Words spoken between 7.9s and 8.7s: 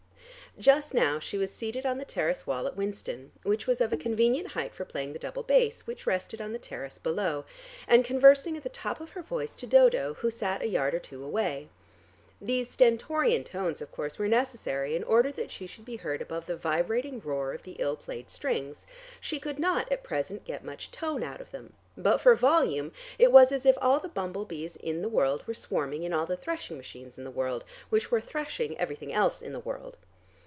conversing at the